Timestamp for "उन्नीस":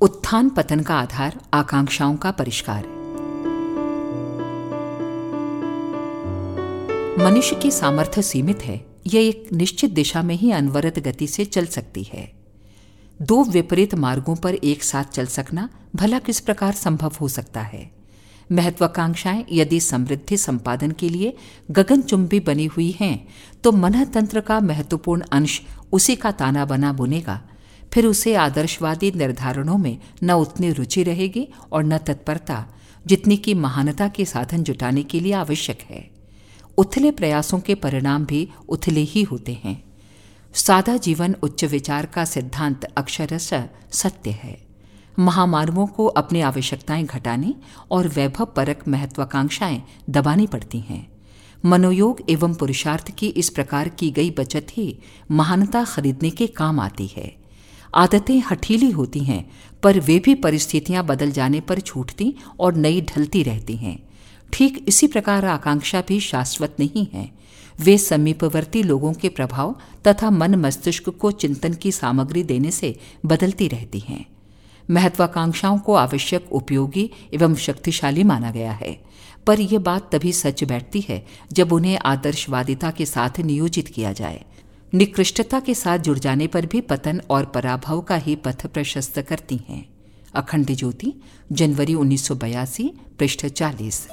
91.94-92.26